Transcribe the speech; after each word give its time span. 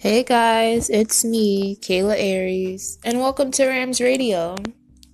Hey 0.00 0.22
guys, 0.22 0.88
it's 0.88 1.26
me, 1.26 1.76
Kayla 1.76 2.16
Aries, 2.16 2.98
and 3.04 3.20
welcome 3.20 3.50
to 3.50 3.66
Rams 3.66 4.00
Radio. 4.00 4.56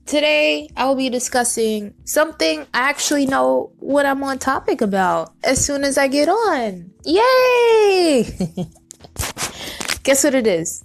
Today, 0.07 0.71
I 0.77 0.87
will 0.87 0.95
be 0.95 1.11
discussing 1.11 1.93
something 2.05 2.61
I 2.73 2.89
actually 2.89 3.27
know 3.27 3.73
what 3.81 4.07
I'm 4.07 4.23
on 4.23 4.39
topic 4.39 4.81
about 4.81 5.35
as 5.43 5.59
soon 5.59 5.83
as 5.83 5.99
I 5.99 6.07
get 6.07 6.29
on. 6.29 6.93
Yay! 7.05 8.31
Guess 10.05 10.23
what 10.23 10.37
it 10.37 10.47
is? 10.47 10.85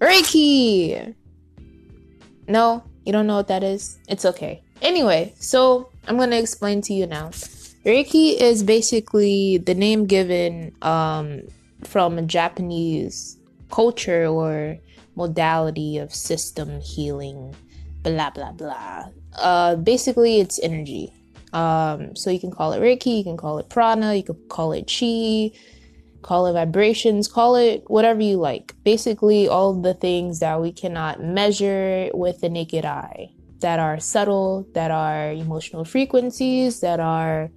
Reiki! 0.00 1.14
No, 2.48 2.82
you 3.04 3.12
don't 3.12 3.26
know 3.26 3.36
what 3.36 3.48
that 3.48 3.62
is? 3.62 3.98
It's 4.08 4.24
okay. 4.24 4.62
Anyway, 4.80 5.34
so 5.38 5.90
I'm 6.08 6.16
gonna 6.16 6.36
explain 6.36 6.80
to 6.80 6.94
you 6.94 7.06
now. 7.06 7.28
Reiki 7.84 8.40
is 8.40 8.62
basically 8.62 9.58
the 9.58 9.74
name 9.74 10.06
given 10.06 10.74
um, 10.80 11.42
from 11.86 12.18
a 12.18 12.22
Japanese 12.22 13.38
culture 13.70 14.26
or 14.26 14.78
modality 15.16 15.98
of 15.98 16.14
system 16.14 16.80
healing, 16.80 17.54
blah 18.02 18.30
blah 18.30 18.52
blah. 18.52 19.04
Uh, 19.38 19.76
basically, 19.76 20.40
it's 20.40 20.58
energy. 20.60 21.12
Um, 21.52 22.14
so 22.16 22.30
you 22.30 22.40
can 22.40 22.50
call 22.50 22.72
it 22.72 22.80
Reiki, 22.80 23.18
you 23.18 23.24
can 23.24 23.36
call 23.36 23.58
it 23.58 23.68
prana, 23.70 24.14
you 24.14 24.22
can 24.22 24.34
call 24.48 24.72
it 24.72 24.86
chi, 24.86 25.56
call 26.20 26.46
it 26.46 26.52
vibrations, 26.52 27.28
call 27.28 27.56
it 27.56 27.84
whatever 27.86 28.20
you 28.20 28.36
like. 28.36 28.74
Basically, 28.84 29.48
all 29.48 29.72
the 29.72 29.94
things 29.94 30.40
that 30.40 30.60
we 30.60 30.72
cannot 30.72 31.22
measure 31.22 32.10
with 32.12 32.40
the 32.40 32.48
naked 32.48 32.84
eye, 32.84 33.30
that 33.60 33.78
are 33.78 33.98
subtle, 34.00 34.66
that 34.74 34.90
are 34.90 35.32
emotional 35.32 35.84
frequencies, 35.84 36.80
that 36.80 37.00
are 37.00 37.50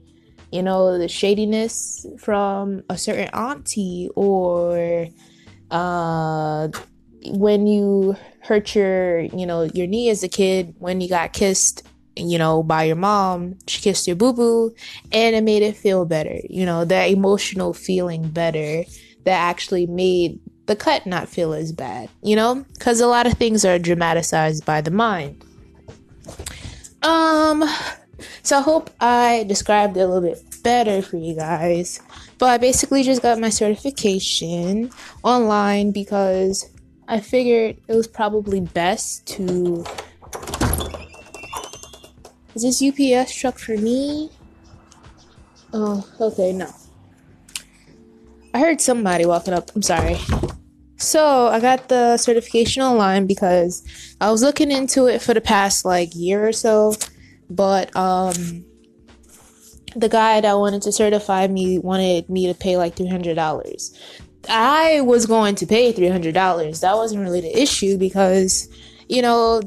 you 0.51 0.63
know, 0.63 0.97
the 0.97 1.07
shadiness 1.07 2.05
from 2.17 2.83
a 2.89 2.97
certain 2.97 3.29
auntie 3.29 4.09
or 4.15 5.07
uh, 5.71 6.69
when 7.25 7.67
you 7.67 8.15
hurt 8.41 8.73
your, 8.75 9.19
you 9.19 9.45
know, 9.45 9.63
your 9.73 9.87
knee 9.87 10.09
as 10.09 10.23
a 10.23 10.27
kid, 10.27 10.73
when 10.79 11.01
you 11.01 11.09
got 11.09 11.33
kissed, 11.33 11.83
you 12.15 12.37
know, 12.37 12.63
by 12.63 12.83
your 12.83 12.95
mom, 12.95 13.57
she 13.67 13.81
kissed 13.81 14.07
your 14.07 14.15
boo 14.15 14.33
boo, 14.33 14.73
and 15.11 15.35
it 15.35 15.43
made 15.43 15.61
it 15.61 15.75
feel 15.75 16.05
better, 16.05 16.39
you 16.49 16.65
know, 16.65 16.85
that 16.85 17.09
emotional 17.09 17.73
feeling 17.73 18.29
better 18.29 18.83
that 19.25 19.37
actually 19.37 19.85
made 19.85 20.39
the 20.65 20.75
cut 20.75 21.05
not 21.05 21.27
feel 21.27 21.53
as 21.53 21.71
bad, 21.71 22.09
you 22.23 22.35
know, 22.35 22.65
because 22.73 22.99
a 22.99 23.07
lot 23.07 23.27
of 23.27 23.33
things 23.33 23.65
are 23.65 23.79
dramatized 23.79 24.65
by 24.65 24.81
the 24.81 24.91
mind. 24.91 25.43
Um, 27.01 27.63
so 28.43 28.57
I 28.57 28.61
hope 28.61 28.89
I 28.99 29.45
described 29.47 29.97
it 29.97 30.01
a 30.01 30.07
little 30.07 30.21
bit 30.21 30.43
better 30.63 31.01
for 31.01 31.17
you 31.17 31.35
guys. 31.35 32.01
But 32.37 32.49
I 32.49 32.57
basically 32.57 33.03
just 33.03 33.21
got 33.21 33.39
my 33.39 33.49
certification 33.49 34.91
online 35.23 35.91
because 35.91 36.69
I 37.07 37.19
figured 37.19 37.77
it 37.87 37.93
was 37.95 38.07
probably 38.07 38.61
best 38.61 39.25
to. 39.27 39.85
Is 42.55 42.63
this 42.63 42.81
UPS 42.81 43.35
truck 43.35 43.57
for 43.57 43.77
me? 43.77 44.31
Oh, 45.73 46.07
okay, 46.19 46.51
no. 46.51 46.69
I 48.53 48.59
heard 48.59 48.81
somebody 48.81 49.25
walking 49.25 49.53
up. 49.53 49.69
I'm 49.75 49.81
sorry. 49.81 50.17
So 50.97 51.47
I 51.47 51.59
got 51.59 51.87
the 51.87 52.17
certification 52.17 52.83
online 52.83 53.25
because 53.25 53.83
I 54.19 54.31
was 54.31 54.41
looking 54.41 54.69
into 54.69 55.07
it 55.07 55.21
for 55.21 55.33
the 55.33 55.41
past 55.41 55.85
like 55.85 56.13
year 56.13 56.47
or 56.47 56.51
so, 56.51 56.93
but 57.49 57.95
um 57.95 58.65
the 59.95 60.09
guy 60.09 60.41
that 60.41 60.53
wanted 60.53 60.81
to 60.83 60.91
certify 60.91 61.47
me 61.47 61.79
wanted 61.79 62.29
me 62.29 62.47
to 62.47 62.53
pay 62.53 62.77
like 62.77 62.95
$300. 62.95 63.97
I 64.47 65.01
was 65.01 65.25
going 65.25 65.55
to 65.55 65.65
pay 65.65 65.93
$300. 65.93 66.81
That 66.81 66.95
wasn't 66.95 67.21
really 67.21 67.41
the 67.41 67.61
issue 67.61 67.97
because, 67.97 68.69
you 69.07 69.21
know, 69.21 69.61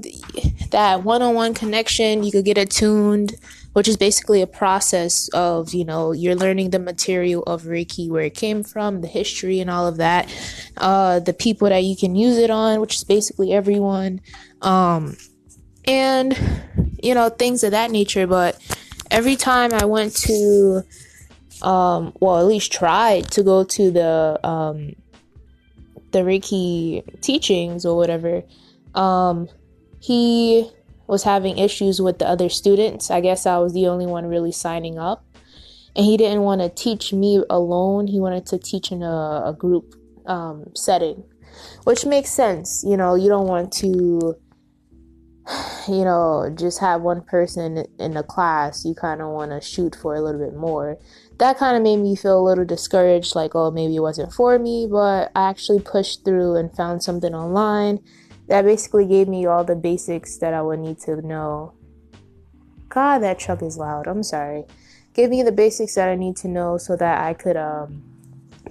that 0.71 1.03
one 1.05 1.23
on 1.23 1.35
one 1.35 1.55
connection, 1.55 2.23
you 2.23 2.33
could 2.33 2.45
get 2.45 2.59
attuned, 2.59 3.35
which 3.75 3.89
is 3.89 3.97
basically 3.97 4.43
a 4.43 4.47
process 4.47 5.29
of, 5.31 5.75
you 5.75 5.85
know, 5.85 6.13
you're 6.13 6.37
learning 6.37 6.71
the 6.71 6.79
material 6.79 7.43
of 7.45 7.63
Reiki, 7.63 8.09
where 8.09 8.23
it 8.23 8.35
came 8.35 8.63
from, 8.63 9.01
the 9.01 9.09
history, 9.09 9.61
and 9.61 9.71
all 9.71 9.87
of 9.87 9.97
that. 9.99 10.33
Uh, 10.77 11.21
the 11.21 11.35
people 11.35 11.69
that 11.69 11.85
you 11.85 11.97
can 11.97 12.15
use 12.15 12.39
it 12.39 12.51
on, 12.51 12.81
which 12.81 12.95
is 12.97 13.05
basically 13.05 13.53
everyone. 13.53 14.21
Um, 14.63 15.17
and, 15.85 16.37
you 17.03 17.15
know, 17.15 17.29
things 17.29 17.65
of 17.65 17.73
that 17.73 17.91
nature. 17.91 18.27
But, 18.27 18.61
every 19.13 19.37
time 19.37 19.73
I 19.73 19.85
went 19.85 20.17
to, 20.17 20.83
um, 21.61 22.13
well, 22.19 22.39
at 22.39 22.47
least 22.47 22.73
tried 22.73 23.31
to 23.33 23.43
go 23.45 23.63
to 23.63 23.91
the 23.91 24.41
um, 24.43 24.97
the 26.11 26.21
Reiki 26.21 27.05
teachings 27.21 27.87
or 27.87 27.97
whatever, 27.97 28.43
um, 28.95 29.49
he 30.01 30.69
was 31.07 31.23
having 31.23 31.59
issues 31.59 32.01
with 32.01 32.19
the 32.19 32.27
other 32.27 32.49
students. 32.49 33.11
I 33.11 33.21
guess 33.21 33.47
I 33.47 33.59
was 33.59 33.75
the 33.75 33.87
only 33.87 34.07
one 34.07 34.27
really 34.27 34.53
signing 34.53 34.99
up. 34.99 35.25
And 35.95 36.07
he 36.07 36.17
didn't 36.17 36.41
want 36.41 36.63
to 36.63 36.71
teach 36.71 37.13
me 37.13 37.43
alone. 37.51 38.07
He 38.07 38.19
wanted 38.19 38.47
to 38.47 38.59
teach 38.59 38.91
in 38.91 39.03
a, 39.03 39.43
a 39.47 39.55
group 39.57 39.95
um, 40.25 40.71
setting, 40.75 41.23
which 41.85 42.07
makes 42.07 42.31
sense. 42.31 42.83
You 42.87 42.97
know, 42.97 43.15
you 43.15 43.29
don't 43.29 43.47
want 43.47 43.73
to 43.75 44.37
you 45.89 46.05
know, 46.05 46.53
just 46.55 46.81
have 46.81 47.03
one 47.03 47.23
person 47.23 47.85
in 47.99 48.13
the 48.13 48.23
class, 48.23 48.85
you 48.85 48.95
kind 48.95 49.21
of 49.21 49.29
want 49.29 49.51
to 49.51 49.61
shoot 49.61 49.97
for 50.01 50.15
a 50.15 50.21
little 50.21 50.41
bit 50.41 50.57
more. 50.57 50.99
That 51.39 51.59
kind 51.59 51.77
of 51.77 51.83
made 51.83 51.97
me 51.97 52.15
feel 52.15 52.41
a 52.41 52.47
little 52.47 52.65
discouraged, 52.65 53.35
like, 53.35 53.55
oh, 53.55 53.71
maybe 53.71 53.97
it 53.97 54.01
wasn't 54.01 54.33
for 54.33 54.59
me, 54.59 54.87
but 54.91 55.33
I 55.35 55.49
actually 55.49 55.81
pushed 55.81 56.25
through 56.25 56.57
and 56.57 56.75
found 56.75 57.03
something 57.03 57.35
online 57.35 58.01
that 58.49 58.65
basically 58.65 59.07
gave 59.07 59.29
me 59.29 59.47
all 59.47 59.65
the 59.65 59.77
basics 59.77 60.39
that 60.39 60.55
I 60.55 60.63
would 60.63 60.81
need 60.81 60.99
to 61.01 61.27
know. 61.27 61.75
God, 62.89 63.21
that 63.21 63.39
truck 63.39 63.63
is 63.63 63.79
loud. 63.79 64.07
I'm 64.07 64.23
sorry. 64.23 64.65
Give 65.15 65.31
me 65.31 65.43
the 65.43 65.53
basics 65.53 65.95
that 65.95 66.09
I 66.09 66.17
need 66.17 66.37
to 66.39 66.49
know 66.49 66.77
so 66.79 66.97
that 66.97 67.25
I 67.25 67.35
could 67.35 67.57
um, 67.57 68.03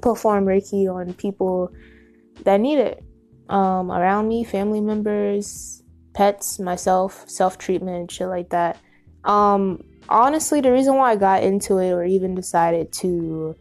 perform 0.02 0.46
Reiki 0.46 0.94
on 0.94 1.14
people 1.14 1.72
that 2.44 2.60
need 2.60 2.80
it 2.80 3.04
um, 3.50 3.92
around 3.92 4.28
me, 4.28 4.44
family 4.44 4.82
members, 4.82 5.81
pets, 6.14 6.60
myself, 6.60 7.30
self 7.30 7.58
treatment, 7.58 8.12
shit 8.12 8.28
like 8.28 8.50
that. 8.50 8.78
Um, 9.24 9.84
honestly, 10.10 10.62
the 10.62 10.72
reason 10.72 10.96
why 10.96 11.12
I 11.12 11.16
got 11.16 11.44
into 11.44 11.78
it 11.78 11.92
or 11.92 12.04
even 12.04 12.36
decided 12.36 12.92
to 12.94 13.56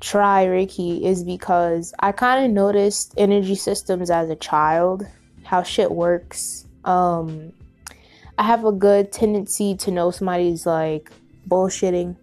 try 0.00 0.46
Reiki 0.46 1.02
is 1.02 1.24
because 1.24 1.92
I 1.98 2.12
kind 2.12 2.44
of 2.44 2.50
noticed 2.50 3.14
energy 3.16 3.54
systems 3.54 4.10
as 4.10 4.30
a 4.30 4.36
child, 4.36 5.06
how 5.44 5.62
shit 5.62 5.90
works. 5.90 6.66
Um, 6.84 7.52
I 8.36 8.44
have 8.44 8.64
a 8.64 8.72
good 8.72 9.10
tendency 9.10 9.76
to 9.78 9.90
know 9.90 10.10
somebody's 10.10 10.66
like 10.66 11.10
bullshitting. 11.48 12.16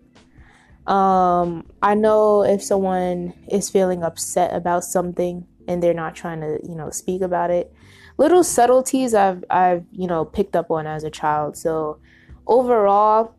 Um, 0.88 1.66
I 1.82 1.96
know 1.96 2.44
if 2.44 2.64
someone 2.64 3.34
is 3.52 3.70
feeling 3.70 4.04
upset 4.04 4.54
about 4.54 4.84
something 4.84 5.46
and 5.68 5.82
they're 5.82 5.96
not 5.96 6.16
trying 6.16 6.42
to, 6.42 6.60
you 6.64 6.76
know, 6.76 6.92
speak 6.92 7.22
about 7.22 7.50
it 7.50 7.74
little 8.18 8.44
subtleties 8.44 9.14
I've 9.14 9.44
I've 9.50 9.86
you 9.92 10.08
know 10.08 10.26
picked 10.26 10.56
up 10.56 10.72
on 10.72 10.88
as 10.88 11.04
a 11.04 11.10
child. 11.10 11.58
So 11.58 12.00
overall, 12.48 13.36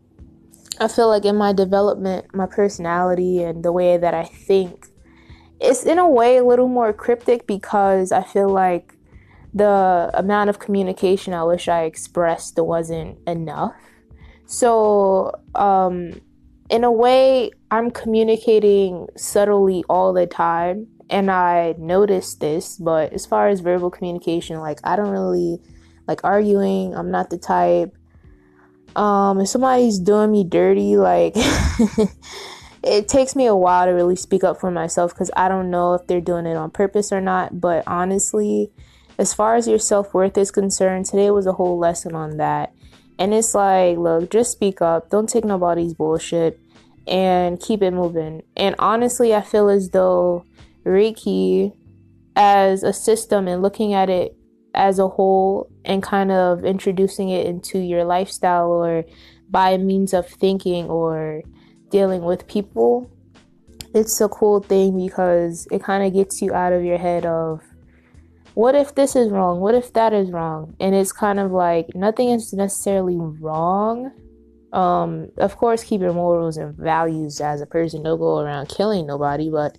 I 0.79 0.87
feel 0.87 1.07
like 1.07 1.25
in 1.25 1.35
my 1.35 1.53
development, 1.53 2.33
my 2.33 2.45
personality 2.45 3.41
and 3.43 3.63
the 3.63 3.71
way 3.71 3.97
that 3.97 4.13
I 4.13 4.25
think, 4.25 4.87
it's 5.59 5.83
in 5.83 5.97
a 5.97 6.07
way 6.07 6.37
a 6.37 6.43
little 6.43 6.67
more 6.67 6.93
cryptic 6.93 7.47
because 7.47 8.11
I 8.11 8.23
feel 8.23 8.49
like 8.49 8.93
the 9.53 10.11
amount 10.13 10.49
of 10.49 10.59
communication 10.59 11.33
I 11.33 11.43
wish 11.43 11.67
I 11.67 11.83
expressed 11.83 12.57
wasn't 12.57 13.17
enough. 13.27 13.73
So, 14.45 15.31
um, 15.55 16.21
in 16.69 16.83
a 16.83 16.91
way, 16.91 17.51
I'm 17.71 17.91
communicating 17.91 19.07
subtly 19.15 19.83
all 19.89 20.13
the 20.13 20.27
time 20.27 20.87
and 21.09 21.31
I 21.31 21.75
noticed 21.77 22.39
this, 22.39 22.77
but 22.77 23.13
as 23.13 23.25
far 23.25 23.47
as 23.47 23.59
verbal 23.59 23.89
communication, 23.89 24.59
like 24.59 24.79
I 24.83 24.95
don't 24.95 25.09
really 25.09 25.61
like 26.07 26.23
arguing. 26.23 26.95
I'm 26.95 27.11
not 27.11 27.29
the 27.29 27.37
type. 27.37 27.95
Um, 28.95 29.39
if 29.41 29.49
somebody's 29.49 29.99
doing 29.99 30.31
me 30.31 30.43
dirty, 30.43 30.97
like 30.97 31.33
it 32.83 33.07
takes 33.07 33.35
me 33.35 33.45
a 33.45 33.55
while 33.55 33.85
to 33.85 33.91
really 33.91 34.15
speak 34.15 34.43
up 34.43 34.59
for 34.59 34.71
myself 34.71 35.13
because 35.13 35.31
I 35.35 35.49
don't 35.49 35.69
know 35.69 35.93
if 35.93 36.07
they're 36.07 36.21
doing 36.21 36.45
it 36.45 36.57
on 36.57 36.71
purpose 36.71 37.11
or 37.11 37.21
not. 37.21 37.59
But 37.59 37.83
honestly, 37.87 38.71
as 39.17 39.33
far 39.33 39.55
as 39.55 39.67
your 39.67 39.79
self 39.79 40.13
worth 40.13 40.37
is 40.37 40.51
concerned, 40.51 41.05
today 41.05 41.31
was 41.31 41.45
a 41.45 41.53
whole 41.53 41.77
lesson 41.77 42.15
on 42.15 42.37
that. 42.37 42.73
And 43.19 43.33
it's 43.33 43.55
like, 43.55 43.97
look, 43.97 44.29
just 44.29 44.51
speak 44.51 44.81
up. 44.81 45.09
Don't 45.09 45.27
take 45.27 45.43
nobody's 45.43 45.93
bullshit 45.93 46.59
and 47.07 47.59
keep 47.59 47.81
it 47.81 47.91
moving. 47.91 48.43
And 48.55 48.75
honestly, 48.77 49.33
I 49.33 49.41
feel 49.41 49.69
as 49.69 49.89
though 49.89 50.45
Reiki 50.87 51.73
as 52.35 52.83
a 52.83 52.93
system 52.93 53.47
and 53.47 53.61
looking 53.61 53.93
at 53.93 54.09
it 54.09 54.35
as 54.73 54.99
a 54.99 55.07
whole 55.07 55.69
and 55.85 56.01
kind 56.03 56.31
of 56.31 56.63
introducing 56.63 57.29
it 57.29 57.45
into 57.45 57.79
your 57.79 58.03
lifestyle 58.03 58.71
or 58.71 59.05
by 59.49 59.77
means 59.77 60.13
of 60.13 60.27
thinking 60.27 60.85
or 60.85 61.41
dealing 61.89 62.23
with 62.23 62.47
people 62.47 63.09
it's 63.93 64.19
a 64.21 64.29
cool 64.29 64.59
thing 64.59 65.05
because 65.05 65.67
it 65.71 65.83
kind 65.83 66.05
of 66.05 66.13
gets 66.13 66.41
you 66.41 66.53
out 66.53 66.73
of 66.73 66.83
your 66.83 66.97
head 66.97 67.25
of 67.25 67.61
what 68.53 68.73
if 68.75 68.95
this 68.95 69.15
is 69.15 69.29
wrong? 69.29 69.59
What 69.59 69.75
if 69.75 69.93
that 69.93 70.13
is 70.13 70.31
wrong? 70.31 70.75
And 70.79 70.95
it's 70.95 71.11
kind 71.11 71.39
of 71.39 71.51
like 71.51 71.93
nothing 71.93 72.29
is 72.29 72.53
necessarily 72.53 73.15
wrong. 73.15 74.11
Um, 74.73 75.29
of 75.37 75.57
course, 75.57 75.83
keep 75.83 76.01
your 76.01 76.13
morals 76.13 76.57
and 76.57 76.75
values 76.75 77.39
as 77.39 77.61
a 77.61 77.67
person. 77.67 78.03
Don't 78.03 78.17
go 78.17 78.39
around 78.39 78.69
killing 78.69 79.05
nobody, 79.05 79.49
but 79.49 79.77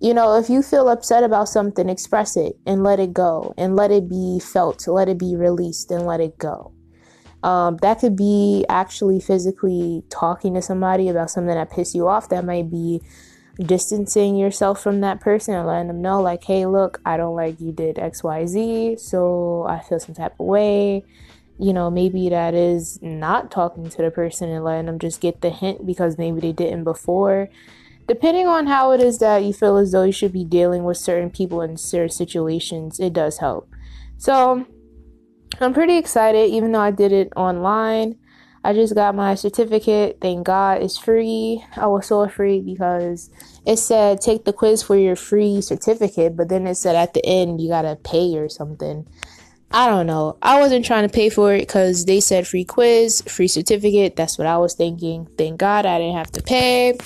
you 0.00 0.12
know, 0.12 0.36
if 0.38 0.50
you 0.50 0.62
feel 0.62 0.88
upset 0.88 1.22
about 1.24 1.48
something, 1.48 1.88
express 1.88 2.36
it 2.36 2.58
and 2.66 2.82
let 2.82 3.00
it 3.00 3.12
go 3.12 3.54
and 3.56 3.76
let 3.76 3.90
it 3.90 4.08
be 4.08 4.40
felt, 4.40 4.86
let 4.86 5.08
it 5.08 5.18
be 5.18 5.36
released 5.36 5.90
and 5.90 6.06
let 6.06 6.20
it 6.20 6.36
go. 6.38 6.72
Um, 7.42 7.76
that 7.82 8.00
could 8.00 8.16
be 8.16 8.64
actually 8.70 9.20
physically 9.20 10.02
talking 10.08 10.54
to 10.54 10.62
somebody 10.62 11.08
about 11.08 11.30
something 11.30 11.54
that 11.54 11.70
pissed 11.70 11.94
you 11.94 12.08
off. 12.08 12.30
That 12.30 12.44
might 12.44 12.70
be 12.70 13.02
distancing 13.60 14.36
yourself 14.36 14.82
from 14.82 15.00
that 15.02 15.20
person 15.20 15.54
and 15.54 15.66
letting 15.66 15.88
them 15.88 16.02
know, 16.02 16.20
like, 16.22 16.42
hey, 16.44 16.66
look, 16.66 17.00
I 17.04 17.16
don't 17.16 17.36
like 17.36 17.60
you 17.60 17.70
did 17.70 17.96
XYZ, 17.96 18.98
so 18.98 19.66
I 19.68 19.80
feel 19.80 20.00
some 20.00 20.14
type 20.14 20.32
of 20.40 20.46
way. 20.46 21.04
You 21.58 21.72
know, 21.72 21.90
maybe 21.90 22.30
that 22.30 22.54
is 22.54 22.98
not 23.00 23.50
talking 23.50 23.88
to 23.88 24.02
the 24.02 24.10
person 24.10 24.48
and 24.48 24.64
letting 24.64 24.86
them 24.86 24.98
just 24.98 25.20
get 25.20 25.40
the 25.40 25.50
hint 25.50 25.86
because 25.86 26.18
maybe 26.18 26.40
they 26.40 26.52
didn't 26.52 26.84
before. 26.84 27.48
Depending 28.06 28.46
on 28.46 28.66
how 28.66 28.92
it 28.92 29.00
is 29.00 29.18
that 29.18 29.44
you 29.44 29.52
feel 29.52 29.76
as 29.76 29.92
though 29.92 30.04
you 30.04 30.12
should 30.12 30.32
be 30.32 30.44
dealing 30.44 30.84
with 30.84 30.96
certain 30.96 31.30
people 31.30 31.62
in 31.62 31.76
certain 31.76 32.10
situations, 32.10 33.00
it 33.00 33.12
does 33.12 33.38
help. 33.38 33.68
So, 34.18 34.66
I'm 35.60 35.72
pretty 35.72 35.96
excited, 35.96 36.50
even 36.50 36.72
though 36.72 36.80
I 36.80 36.90
did 36.90 37.12
it 37.12 37.32
online. 37.36 38.18
I 38.64 38.72
just 38.72 38.94
got 38.94 39.14
my 39.14 39.34
certificate. 39.34 40.18
Thank 40.22 40.46
God 40.46 40.82
it's 40.82 40.96
free. 40.96 41.62
I 41.76 41.86
was 41.86 42.06
so 42.06 42.22
afraid 42.22 42.64
because 42.64 43.30
it 43.66 43.76
said 43.76 44.22
take 44.22 44.46
the 44.46 44.54
quiz 44.54 44.82
for 44.82 44.96
your 44.96 45.16
free 45.16 45.60
certificate, 45.60 46.34
but 46.34 46.48
then 46.48 46.66
it 46.66 46.76
said 46.76 46.96
at 46.96 47.12
the 47.12 47.24
end 47.26 47.60
you 47.60 47.68
gotta 47.68 47.96
pay 47.96 48.38
or 48.38 48.48
something. 48.48 49.06
I 49.70 49.88
don't 49.88 50.06
know. 50.06 50.38
I 50.40 50.60
wasn't 50.60 50.84
trying 50.84 51.08
to 51.08 51.12
pay 51.12 51.30
for 51.30 51.54
it 51.54 51.60
because 51.60 52.04
they 52.04 52.20
said 52.20 52.46
free 52.46 52.64
quiz, 52.64 53.22
free 53.22 53.48
certificate. 53.48 54.14
That's 54.14 54.38
what 54.38 54.46
I 54.46 54.56
was 54.58 54.74
thinking. 54.74 55.26
Thank 55.36 55.58
God 55.58 55.84
I 55.84 55.98
didn't 55.98 56.16
have 56.16 56.30
to 56.32 56.42
pay. 56.42 56.96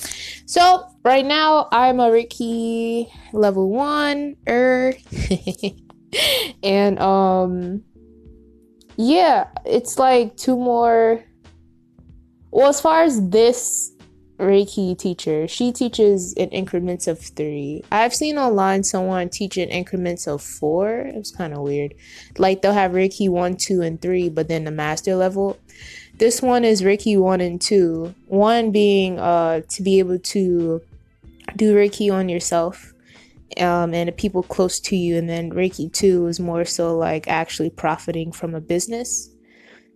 So 0.46 0.86
right 1.02 1.24
now 1.24 1.68
I'm 1.72 2.00
a 2.00 2.10
Reiki 2.10 3.10
level 3.32 3.70
one 3.70 4.36
er, 4.46 4.92
and 6.62 6.98
um, 6.98 7.82
yeah, 8.96 9.48
it's 9.64 9.98
like 9.98 10.36
two 10.36 10.56
more 10.56 11.24
well, 12.50 12.68
as 12.68 12.80
far 12.80 13.02
as 13.02 13.28
this 13.28 13.92
Reiki 14.38 14.96
teacher, 14.96 15.48
she 15.48 15.72
teaches 15.72 16.32
in 16.34 16.48
increments 16.50 17.08
of 17.08 17.18
three. 17.18 17.82
I've 17.90 18.14
seen 18.14 18.38
online 18.38 18.84
someone 18.84 19.28
teach 19.30 19.58
in 19.58 19.68
increments 19.68 20.28
of 20.28 20.42
four. 20.42 21.00
It 21.00 21.16
was 21.16 21.32
kind 21.32 21.52
of 21.52 21.60
weird. 21.60 21.94
Like 22.38 22.62
they'll 22.62 22.72
have 22.72 22.92
Reiki 22.92 23.28
one, 23.28 23.56
two, 23.56 23.82
and 23.82 24.00
three, 24.00 24.28
but 24.28 24.46
then 24.46 24.64
the 24.64 24.70
master 24.70 25.16
level. 25.16 25.58
This 26.14 26.40
one 26.40 26.64
is 26.64 26.82
Reiki 26.82 27.18
one 27.18 27.40
and 27.40 27.60
two. 27.60 28.14
One 28.26 28.70
being 28.70 29.18
uh 29.18 29.62
to 29.70 29.82
be 29.82 29.98
able 29.98 30.20
to 30.20 30.82
do 31.56 31.74
Reiki 31.74 32.12
on 32.12 32.28
yourself 32.28 32.94
um, 33.58 33.92
and 33.92 34.08
the 34.08 34.12
people 34.12 34.44
close 34.44 34.78
to 34.80 34.96
you, 34.96 35.16
and 35.16 35.28
then 35.28 35.50
Reiki 35.50 35.92
two 35.92 36.28
is 36.28 36.38
more 36.38 36.64
so 36.64 36.96
like 36.96 37.26
actually 37.26 37.70
profiting 37.70 38.30
from 38.30 38.54
a 38.54 38.60
business 38.60 39.30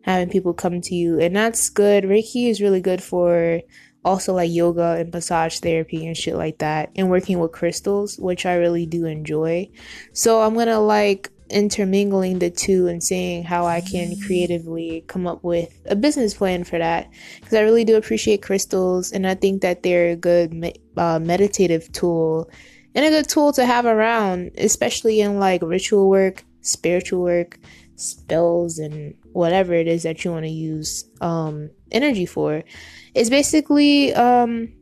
having 0.02 0.28
people 0.28 0.52
come 0.52 0.80
to 0.80 0.94
you 0.94 1.20
and 1.20 1.34
that's 1.34 1.70
good 1.70 2.04
reiki 2.04 2.50
is 2.50 2.60
really 2.60 2.80
good 2.80 3.02
for 3.02 3.60
also 4.04 4.34
like 4.34 4.50
yoga 4.50 4.96
and 4.98 5.12
massage 5.12 5.58
therapy 5.60 6.06
and 6.06 6.16
shit 6.16 6.34
like 6.34 6.58
that 6.58 6.90
and 6.96 7.10
working 7.10 7.38
with 7.38 7.52
crystals 7.52 8.18
which 8.18 8.46
i 8.46 8.54
really 8.54 8.86
do 8.86 9.06
enjoy 9.06 9.68
so 10.12 10.42
i'm 10.42 10.54
gonna 10.54 10.80
like 10.80 11.30
intermingling 11.50 12.38
the 12.38 12.50
two 12.50 12.88
and 12.88 13.02
seeing 13.04 13.42
how 13.42 13.66
i 13.66 13.80
can 13.80 14.18
creatively 14.26 15.04
come 15.06 15.26
up 15.26 15.42
with 15.44 15.80
a 15.86 15.94
business 15.94 16.34
plan 16.34 16.64
for 16.64 16.78
that 16.78 17.08
because 17.36 17.54
i 17.54 17.60
really 17.60 17.84
do 17.84 17.96
appreciate 17.96 18.42
crystals 18.42 19.12
and 19.12 19.26
i 19.26 19.34
think 19.34 19.60
that 19.60 19.82
they're 19.82 20.10
a 20.10 20.16
good 20.16 20.52
me- 20.52 20.74
uh, 20.96 21.18
meditative 21.18 21.90
tool 21.92 22.50
and 22.94 23.04
a 23.04 23.10
good 23.10 23.28
tool 23.28 23.52
to 23.52 23.66
have 23.66 23.84
around 23.84 24.50
especially 24.56 25.20
in 25.20 25.38
like 25.38 25.62
ritual 25.62 26.08
work 26.08 26.44
spiritual 26.62 27.20
work 27.20 27.58
spells 27.96 28.78
and 28.78 29.14
whatever 29.32 29.74
it 29.74 29.86
is 29.86 30.02
that 30.02 30.24
you 30.24 30.30
want 30.30 30.44
to 30.44 30.50
use 30.50 31.04
um, 31.20 31.70
energy 31.90 32.26
for. 32.26 32.62
It's 33.14 33.30
basically 33.30 34.14
um, 34.14 34.72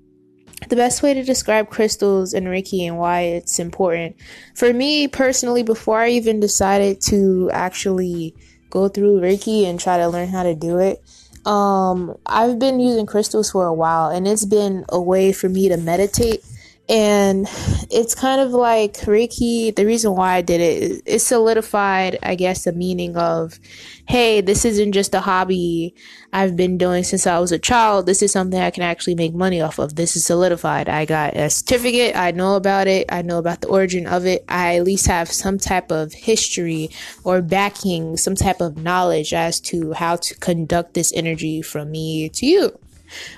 the 0.68 0.76
best 0.76 1.02
way 1.02 1.14
to 1.14 1.22
describe 1.22 1.70
crystals 1.70 2.34
and 2.34 2.46
Reiki 2.46 2.86
and 2.86 2.98
why 2.98 3.22
it's 3.22 3.58
important. 3.58 4.16
For 4.54 4.72
me 4.72 5.08
personally, 5.08 5.62
before 5.62 6.00
I 6.00 6.10
even 6.10 6.40
decided 6.40 7.00
to 7.02 7.50
actually 7.52 8.34
go 8.68 8.88
through 8.88 9.20
Reiki 9.20 9.64
and 9.64 9.80
try 9.80 9.98
to 9.98 10.08
learn 10.08 10.28
how 10.28 10.42
to 10.42 10.54
do 10.54 10.78
it, 10.78 11.02
um, 11.46 12.16
I've 12.26 12.58
been 12.58 12.80
using 12.80 13.06
crystals 13.06 13.50
for 13.50 13.66
a 13.66 13.74
while 13.74 14.10
and 14.10 14.28
it's 14.28 14.44
been 14.44 14.84
a 14.90 15.00
way 15.00 15.32
for 15.32 15.48
me 15.48 15.68
to 15.68 15.76
meditate 15.76 16.44
and 16.88 17.46
it's 17.90 18.16
kind 18.16 18.40
of 18.40 18.50
like 18.50 18.94
Reiki. 18.94 19.74
The 19.74 19.86
reason 19.86 20.16
why 20.16 20.34
I 20.34 20.40
did 20.40 20.60
it, 20.60 21.02
it 21.06 21.18
solidified, 21.20 22.18
I 22.22 22.34
guess, 22.34 22.64
the 22.64 22.72
meaning 22.72 23.16
of, 23.16 23.60
hey, 24.08 24.40
this 24.40 24.64
isn't 24.64 24.90
just 24.90 25.14
a 25.14 25.20
hobby 25.20 25.94
I've 26.32 26.56
been 26.56 26.78
doing 26.78 27.04
since 27.04 27.28
I 27.28 27.38
was 27.38 27.52
a 27.52 27.60
child. 27.60 28.06
This 28.06 28.22
is 28.22 28.32
something 28.32 28.60
I 28.60 28.70
can 28.70 28.82
actually 28.82 29.14
make 29.14 29.34
money 29.34 29.60
off 29.60 29.78
of. 29.78 29.94
This 29.94 30.16
is 30.16 30.24
solidified. 30.24 30.88
I 30.88 31.04
got 31.04 31.36
a 31.36 31.48
certificate. 31.48 32.16
I 32.16 32.32
know 32.32 32.56
about 32.56 32.88
it. 32.88 33.06
I 33.08 33.22
know 33.22 33.38
about 33.38 33.60
the 33.60 33.68
origin 33.68 34.08
of 34.08 34.26
it. 34.26 34.44
I 34.48 34.76
at 34.76 34.84
least 34.84 35.06
have 35.06 35.30
some 35.30 35.58
type 35.58 35.92
of 35.92 36.12
history 36.12 36.90
or 37.22 37.40
backing, 37.40 38.16
some 38.16 38.34
type 38.34 38.60
of 38.60 38.76
knowledge 38.76 39.32
as 39.32 39.60
to 39.60 39.92
how 39.92 40.16
to 40.16 40.34
conduct 40.36 40.94
this 40.94 41.12
energy 41.14 41.62
from 41.62 41.92
me 41.92 42.28
to 42.30 42.46
you 42.46 42.78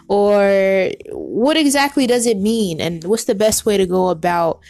or 0.08 0.90
what 1.10 1.56
exactly 1.56 2.06
does 2.06 2.26
it 2.26 2.38
mean? 2.38 2.80
And 2.80 3.04
what's 3.04 3.24
the 3.24 3.34
best 3.34 3.66
way 3.66 3.76
to 3.76 3.86
go 3.86 4.08
about 4.08 4.60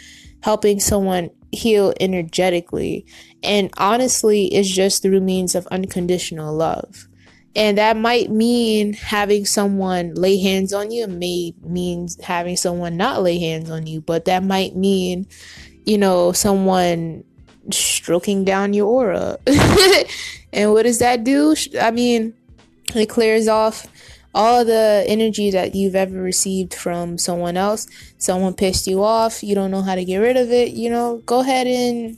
helping 0.43 0.81
someone 0.81 1.31
heal 1.50 1.93
energetically? 2.00 3.06
And 3.43 3.70
honestly 3.76 4.46
it's 4.46 4.69
just 4.69 5.02
through 5.02 5.20
means 5.20 5.54
of 5.54 5.66
unconditional 5.69 6.54
love. 6.54 7.08
And 7.54 7.76
that 7.76 7.99
might 7.99 8.31
mean 8.31 8.94
having 8.94 9.44
someone 9.44 10.14
lay 10.14 10.38
hands 10.38 10.72
on 10.72 10.90
you. 10.90 11.04
It 11.04 11.10
may 11.10 11.54
mean 11.62 12.08
having 12.22 12.56
someone 12.56 12.96
not 12.96 13.22
lay 13.22 13.38
hands 13.38 13.70
on 13.70 13.87
you 13.87 14.00
but 14.00 14.25
that 14.25 14.43
might 14.43 14.75
mean 14.76 15.26
you 15.84 15.99
know 15.99 16.32
someone 16.32 17.25
stroking 17.71 18.44
down 18.44 18.73
your 18.73 18.87
aura. 18.87 19.38
And 20.52 20.73
what 20.73 20.82
does 20.82 20.99
that 20.99 21.25
do? 21.25 21.54
I 21.80 21.90
mean 21.90 22.35
it 22.94 23.06
clears 23.06 23.49
off 23.49 23.87
all 24.35 24.65
the 24.65 25.05
energy 25.07 25.51
that 25.51 25.75
you've 25.75 25.95
ever 25.95 26.21
received 26.21 26.75
from 26.75 27.19
someone 27.19 27.57
else. 27.57 27.87
Someone 28.19 28.55
pissed 28.55 28.87
you 28.87 29.03
off, 29.03 29.43
you 29.43 29.55
don't 29.55 29.71
know 29.71 29.83
how 29.83 29.95
to 29.95 30.05
get 30.05 30.19
rid 30.19 30.37
of 30.37 30.51
it, 30.51 30.73
you 30.73 30.91
know, 30.91 31.19
go 31.27 31.41
ahead 31.41 31.67
and 31.67 32.17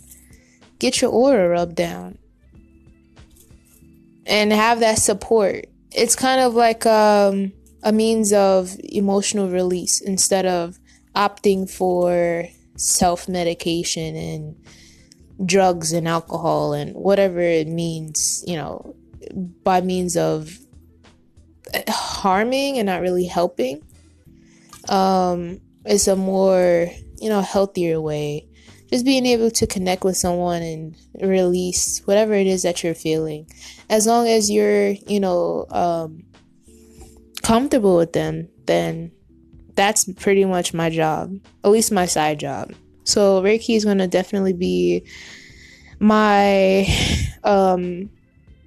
get 0.78 1.00
your 1.00 1.10
aura 1.10 1.48
rubbed 1.48 1.76
down 1.76 2.18
and 4.26 4.52
have 4.52 4.80
that 4.80 4.98
support. 4.98 5.66
It's 5.92 6.16
kind 6.16 6.40
of 6.40 6.54
like 6.54 6.86
um, 6.86 7.52
a 7.82 7.92
means 7.92 8.32
of 8.32 8.76
emotional 8.84 9.48
release 9.48 10.00
instead 10.00 10.46
of 10.46 10.78
opting 11.14 11.70
for 11.70 12.48
self 12.76 13.28
medication 13.28 14.16
and 14.16 14.56
drugs 15.44 15.92
and 15.92 16.08
alcohol 16.08 16.72
and 16.72 16.94
whatever 16.94 17.40
it 17.40 17.68
means, 17.68 18.44
you 18.46 18.56
know, 18.56 18.94
by 19.62 19.80
means 19.80 20.16
of 20.16 20.58
harming 22.24 22.78
and 22.78 22.86
not 22.86 23.02
really 23.02 23.26
helping. 23.26 23.82
Um, 24.88 25.60
it's 25.84 26.08
a 26.08 26.16
more, 26.16 26.88
you 27.20 27.28
know, 27.28 27.42
healthier 27.42 28.00
way. 28.00 28.48
Just 28.88 29.04
being 29.04 29.26
able 29.26 29.50
to 29.50 29.66
connect 29.66 30.04
with 30.04 30.16
someone 30.16 30.62
and 30.62 30.96
release 31.20 32.00
whatever 32.06 32.32
it 32.32 32.46
is 32.46 32.62
that 32.62 32.82
you're 32.82 32.94
feeling. 32.94 33.46
As 33.90 34.06
long 34.06 34.26
as 34.26 34.50
you're, 34.50 34.92
you 35.06 35.20
know, 35.20 35.66
um, 35.68 36.24
comfortable 37.42 37.98
with 37.98 38.14
them, 38.14 38.48
then 38.64 39.12
that's 39.74 40.10
pretty 40.14 40.46
much 40.46 40.72
my 40.72 40.88
job, 40.88 41.38
at 41.62 41.70
least 41.70 41.92
my 41.92 42.06
side 42.06 42.40
job. 42.40 42.72
So 43.04 43.42
Reiki 43.42 43.76
is 43.76 43.84
going 43.84 43.98
to 43.98 44.08
definitely 44.08 44.54
be 44.54 45.06
my 45.98 46.86
um 47.44 48.08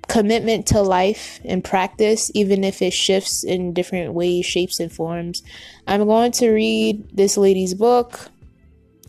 commitment 0.08 0.66
to 0.68 0.82
life 0.82 1.40
and 1.44 1.64
practice, 1.64 2.32
even 2.34 2.64
if 2.64 2.82
it 2.82 2.94
shifts 2.94 3.44
in 3.44 3.74
different 3.74 4.14
ways, 4.14 4.46
shapes, 4.46 4.80
and 4.80 4.92
forms. 4.92 5.44
I'm 5.86 6.06
going 6.06 6.32
to 6.34 6.50
read 6.52 7.10
this 7.16 7.38
lady's 7.38 7.74
book 7.74 8.30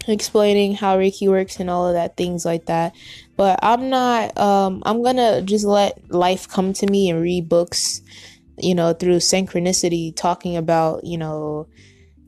explaining 0.08 0.74
how 0.74 0.98
Reiki 0.98 1.28
works 1.28 1.60
and 1.60 1.68
all 1.68 1.86
of 1.86 1.94
that, 1.94 2.16
things 2.16 2.44
like 2.44 2.66
that. 2.66 2.94
But 3.36 3.58
I'm 3.62 3.90
not, 3.90 4.36
um, 4.38 4.82
I'm 4.86 5.02
gonna 5.02 5.42
just 5.42 5.64
let 5.64 6.10
life 6.10 6.48
come 6.48 6.72
to 6.74 6.86
me 6.86 7.10
and 7.10 7.20
read 7.20 7.48
books, 7.48 8.00
you 8.56 8.74
know, 8.74 8.92
through 8.92 9.18
synchronicity, 9.18 10.14
talking 10.16 10.56
about, 10.56 11.04
you 11.04 11.18
know, 11.18 11.68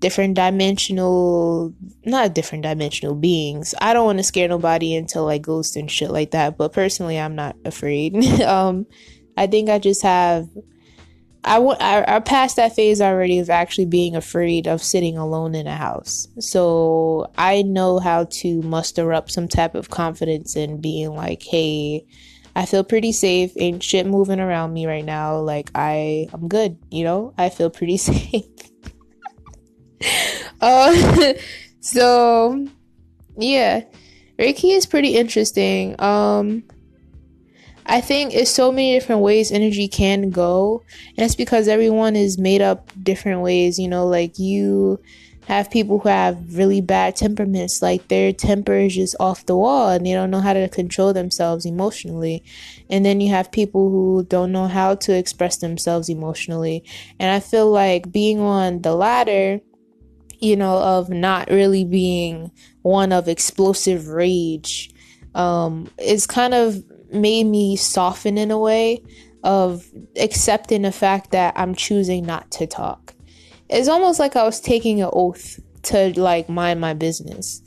different 0.01 0.35
dimensional 0.35 1.75
not 2.05 2.35
different 2.35 2.65
dimensional 2.65 3.15
beings 3.15 3.75
i 3.81 3.93
don't 3.93 4.07
want 4.07 4.19
to 4.19 4.25
scare 4.25 4.49
nobody 4.49 4.95
into 4.95 5.21
like 5.21 5.43
ghosts 5.43 5.77
and 5.77 5.91
shit 5.91 6.11
like 6.11 6.31
that 6.31 6.57
but 6.57 6.73
personally 6.73 7.19
i'm 7.19 7.35
not 7.35 7.55
afraid 7.65 8.17
um 8.43 8.87
i 9.37 9.47
think 9.47 9.69
i 9.69 9.79
just 9.79 10.03
have 10.03 10.49
I, 11.43 11.55
w- 11.55 11.77
I, 11.81 12.17
I 12.17 12.21
passed 12.21 12.57
that 12.57 12.75
phase 12.77 13.01
already 13.01 13.39
of 13.39 13.49
actually 13.49 13.87
being 13.87 14.15
afraid 14.15 14.67
of 14.67 14.83
sitting 14.83 15.17
alone 15.17 15.55
in 15.55 15.67
a 15.67 15.75
house. 15.75 16.29
So 16.39 17.31
I 17.39 17.63
know 17.63 17.99
how 17.99 18.25
to 18.25 18.61
muster 18.63 19.13
up 19.15 19.31
some 19.31 19.49
type 19.49 19.75
of 19.75 19.89
confidence 19.89 20.55
in 20.55 20.83
being 20.83 21.15
like, 21.15 21.43
hey, 21.43 22.05
I 22.55 22.67
feel 22.67 22.85
pretty 22.85 23.13
safe. 23.13 23.53
Ain't 23.57 23.83
shit 23.83 24.07
moving 24.07 24.41
around 24.41 24.75
me 24.75 24.87
right 24.87 25.05
now. 25.05 25.39
Like 25.39 25.71
I, 25.75 26.29
I'm 26.33 26.47
good. 26.49 26.77
You 26.91 27.05
know, 27.05 27.33
I 27.39 27.49
feel 27.49 27.71
pretty 27.71 27.97
safe. 27.97 28.45
uh, 30.61 31.35
so 31.81 32.67
yeah, 33.37 33.85
Reiki 34.39 34.77
is 34.77 34.87
pretty 34.87 35.17
interesting. 35.17 36.01
Um, 36.01 36.65
I 37.87 38.01
think 38.01 38.35
it's 38.35 38.51
so 38.51 38.71
many 38.71 38.93
different 38.93 39.23
ways 39.23 39.51
energy 39.51 39.89
can 39.89 40.31
go, 40.31 40.83
and 41.17 41.25
it's 41.25 41.35
because 41.35 41.69
everyone 41.69 42.17
is 42.17 42.39
made 42.39 42.63
up 42.63 42.91
different 43.03 43.41
ways. 43.43 43.79
You 43.79 43.89
know, 43.89 44.07
like 44.07 44.39
you 44.39 45.01
have 45.51 45.71
people 45.71 45.99
who 45.99 46.09
have 46.09 46.57
really 46.57 46.81
bad 46.81 47.17
temperaments, 47.17 47.83
like 47.83 48.07
their 48.07 48.33
temper 48.33 48.75
is 48.75 48.95
just 48.95 49.17
off 49.19 49.47
the 49.47 49.57
wall 49.57 49.89
and 49.89 50.07
they 50.07 50.13
don't 50.13 50.31
know 50.31 50.41
how 50.41 50.53
to 50.53 50.69
control 50.69 51.13
themselves 51.13 51.67
emotionally. 51.67 52.45
And 52.89 53.05
then 53.05 53.21
you 53.21 53.31
have 53.31 53.51
people 53.51 53.91
who 53.91 54.25
don't 54.29 54.53
know 54.53 54.69
how 54.69 54.95
to 54.95 55.13
express 55.13 55.57
themselves 55.57 56.09
emotionally. 56.09 56.85
And 57.19 57.33
I 57.33 57.41
feel 57.41 57.69
like 57.69 58.13
being 58.13 58.39
on 58.39 58.83
the 58.83 58.95
latter, 58.95 59.61
you 60.41 60.57
know, 60.57 60.79
of 60.79 61.11
not 61.11 61.51
really 61.51 61.85
being 61.85 62.51
one 62.83 63.13
of 63.13 63.29
explosive 63.29 64.09
rage, 64.09 64.91
um, 65.35 65.91
is 65.99 66.27
kind 66.27 66.55
of 66.55 66.83
made 67.13 67.45
me 67.45 67.77
soften 67.77 68.39
in 68.39 68.51
a 68.51 68.59
way 68.59 69.03
of 69.43 69.85
accepting 70.17 70.83
the 70.83 70.93
fact 70.93 71.31
that 71.31 71.55
I'm 71.57 71.75
choosing 71.75 72.25
not 72.25 72.51
to 72.53 72.67
talk. 72.67 73.15
It's 73.69 73.89
almost 73.89 74.19
like 74.19 74.37
I 74.37 74.45
was 74.45 74.61
taking 74.61 75.01
an 75.01 75.11
oath 75.13 75.61
to 75.83 76.19
like 76.21 76.49
mind 76.49 76.81
my 76.81 76.95
business 76.95 77.63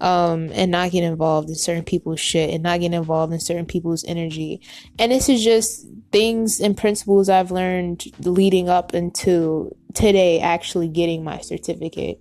um, 0.00 0.50
and 0.52 0.70
not 0.70 0.92
get 0.92 1.02
involved 1.02 1.48
in 1.48 1.56
certain 1.56 1.84
people's 1.84 2.20
shit 2.20 2.50
and 2.50 2.62
not 2.62 2.80
get 2.80 2.92
involved 2.92 3.32
in 3.32 3.40
certain 3.40 3.66
people's 3.66 4.04
energy. 4.04 4.60
And 4.98 5.12
this 5.12 5.28
is 5.28 5.42
just 5.42 5.86
things 6.12 6.60
and 6.60 6.76
principles 6.76 7.28
I've 7.28 7.50
learned 7.50 8.04
leading 8.20 8.68
up 8.68 8.94
into 8.94 9.74
today 9.98 10.38
actually 10.38 10.86
getting 10.86 11.24
my 11.24 11.40
certificate 11.40 12.20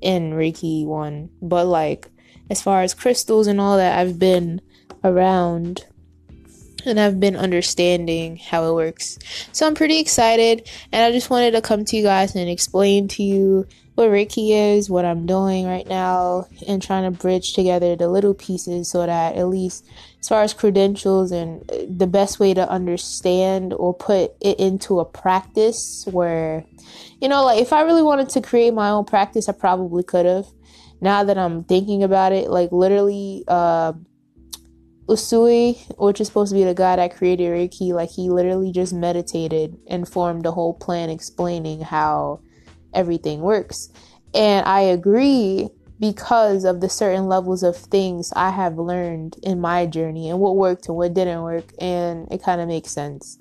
in 0.00 0.32
Reiki 0.32 0.86
1. 0.86 1.28
But 1.42 1.66
like 1.66 2.10
as 2.48 2.62
far 2.62 2.82
as 2.82 2.94
crystals 2.94 3.46
and 3.46 3.60
all 3.60 3.76
that, 3.76 3.98
I've 3.98 4.18
been 4.18 4.62
around 5.04 5.84
and 6.88 6.98
I've 6.98 7.20
been 7.20 7.36
understanding 7.36 8.36
how 8.36 8.68
it 8.68 8.74
works. 8.74 9.18
So 9.52 9.66
I'm 9.66 9.74
pretty 9.74 9.98
excited, 9.98 10.68
and 10.92 11.02
I 11.04 11.12
just 11.12 11.30
wanted 11.30 11.52
to 11.52 11.62
come 11.62 11.84
to 11.84 11.96
you 11.96 12.02
guys 12.02 12.34
and 12.34 12.48
explain 12.48 13.08
to 13.08 13.22
you 13.22 13.66
what 13.94 14.10
Reiki 14.10 14.76
is, 14.76 14.88
what 14.88 15.04
I'm 15.04 15.26
doing 15.26 15.66
right 15.66 15.86
now, 15.86 16.46
and 16.68 16.80
trying 16.80 17.02
to 17.02 17.18
bridge 17.18 17.52
together 17.52 17.96
the 17.96 18.08
little 18.08 18.32
pieces 18.32 18.92
so 18.92 19.04
that 19.04 19.34
at 19.34 19.48
least 19.48 19.84
as 20.20 20.28
far 20.28 20.42
as 20.42 20.54
credentials 20.54 21.32
and 21.32 21.68
the 21.88 22.06
best 22.06 22.38
way 22.38 22.54
to 22.54 22.68
understand 22.68 23.72
or 23.74 23.92
put 23.92 24.32
it 24.40 24.60
into 24.60 25.00
a 25.00 25.04
practice 25.04 26.06
where, 26.12 26.64
you 27.20 27.28
know, 27.28 27.44
like 27.44 27.60
if 27.60 27.72
I 27.72 27.82
really 27.82 28.02
wanted 28.02 28.28
to 28.30 28.40
create 28.40 28.72
my 28.72 28.88
own 28.90 29.04
practice, 29.04 29.48
I 29.48 29.52
probably 29.52 30.04
could 30.04 30.26
have. 30.26 30.46
Now 31.00 31.24
that 31.24 31.36
I'm 31.36 31.64
thinking 31.64 32.04
about 32.04 32.30
it, 32.30 32.50
like 32.50 32.70
literally, 32.70 33.42
uh, 33.48 33.94
Usui, 35.08 35.78
which 35.96 36.20
is 36.20 36.26
supposed 36.26 36.50
to 36.50 36.58
be 36.58 36.64
the 36.64 36.74
guy 36.74 36.96
that 36.96 37.16
created 37.16 37.50
Reiki, 37.50 37.92
like 37.92 38.10
he 38.10 38.28
literally 38.28 38.72
just 38.72 38.92
meditated 38.92 39.78
and 39.86 40.06
formed 40.06 40.44
a 40.44 40.52
whole 40.52 40.74
plan 40.74 41.08
explaining 41.08 41.80
how 41.80 42.40
everything 42.92 43.40
works. 43.40 43.90
And 44.34 44.66
I 44.66 44.80
agree 44.80 45.70
because 45.98 46.64
of 46.64 46.80
the 46.80 46.88
certain 46.88 47.26
levels 47.26 47.62
of 47.62 47.76
things 47.76 48.32
I 48.36 48.50
have 48.50 48.78
learned 48.78 49.36
in 49.42 49.60
my 49.60 49.86
journey 49.86 50.28
and 50.28 50.38
what 50.38 50.56
worked 50.56 50.88
and 50.88 50.96
what 50.96 51.14
didn't 51.14 51.42
work. 51.42 51.72
And 51.78 52.30
it 52.30 52.42
kind 52.42 52.60
of 52.60 52.68
makes 52.68 52.90
sense. 52.90 53.38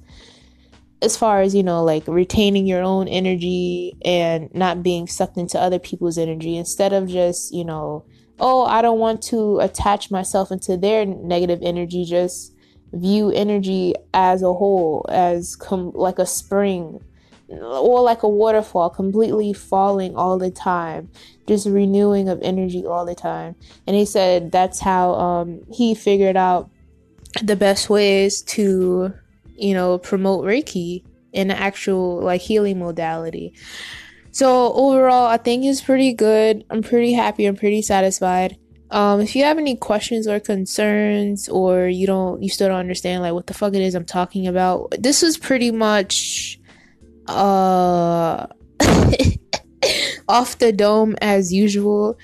As 1.01 1.15
far 1.15 1.41
as, 1.41 1.53
you 1.53 1.61
know, 1.61 1.83
like 1.83 2.07
retaining 2.07 2.65
your 2.65 2.81
own 2.81 3.07
energy 3.07 3.95
and 4.03 4.49
not 4.55 4.81
being 4.81 5.05
sucked 5.05 5.37
into 5.37 5.59
other 5.59 5.77
people's 5.77 6.17
energy 6.17 6.57
instead 6.57 6.93
of 6.93 7.07
just, 7.07 7.53
you 7.53 7.63
know, 7.65 8.05
oh, 8.39 8.65
I 8.65 8.81
don't 8.81 8.99
want 8.99 9.21
to 9.23 9.59
attach 9.59 10.11
myself 10.11 10.51
into 10.51 10.77
their 10.77 11.05
negative 11.05 11.59
energy, 11.61 12.05
just 12.05 12.53
view 12.93 13.31
energy 13.31 13.93
as 14.13 14.41
a 14.41 14.53
whole, 14.53 15.05
as 15.09 15.55
com- 15.55 15.91
like 15.93 16.19
a 16.19 16.25
spring 16.25 17.03
or 17.49 18.01
like 18.01 18.23
a 18.23 18.29
waterfall, 18.29 18.89
completely 18.89 19.53
falling 19.53 20.15
all 20.15 20.37
the 20.37 20.51
time, 20.51 21.09
just 21.47 21.65
renewing 21.65 22.27
of 22.27 22.41
energy 22.41 22.85
all 22.85 23.05
the 23.05 23.15
time. 23.15 23.55
And 23.85 23.95
he 23.95 24.05
said 24.05 24.51
that's 24.51 24.79
how 24.79 25.13
um, 25.13 25.61
he 25.71 25.95
figured 25.95 26.35
out 26.35 26.69
the 27.41 27.55
best 27.55 27.89
ways 27.89 28.41
to, 28.41 29.13
you 29.55 29.73
know, 29.73 29.97
promote 29.97 30.45
Reiki 30.45 31.03
in 31.33 31.47
the 31.47 31.59
actual 31.59 32.21
like 32.21 32.41
healing 32.41 32.79
modality. 32.79 33.53
So 34.31 34.73
overall, 34.73 35.27
I 35.27 35.37
think 35.37 35.65
it's 35.65 35.81
pretty 35.81 36.13
good. 36.13 36.63
I'm 36.69 36.83
pretty 36.83 37.13
happy. 37.13 37.45
I'm 37.45 37.55
pretty 37.55 37.81
satisfied. 37.81 38.57
Um, 38.89 39.19
if 39.19 39.35
you 39.35 39.43
have 39.43 39.57
any 39.57 39.75
questions 39.75 40.27
or 40.27 40.39
concerns, 40.39 41.49
or 41.49 41.87
you 41.87 42.07
don't, 42.07 42.41
you 42.41 42.49
still 42.49 42.69
don't 42.69 42.77
understand 42.79 43.21
like 43.21 43.33
what 43.33 43.47
the 43.47 43.53
fuck 43.53 43.73
it 43.73 43.81
is 43.81 43.95
I'm 43.95 44.05
talking 44.05 44.47
about, 44.47 44.93
this 44.97 45.23
is 45.23 45.37
pretty 45.37 45.71
much 45.71 46.59
uh 47.27 48.47
off 50.29 50.57
the 50.59 50.71
dome 50.71 51.15
as 51.21 51.53
usual 51.53 52.17